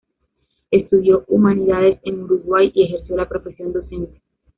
[0.71, 4.19] Estudió Humanidades en Uruguay y ejerció la profesión docente.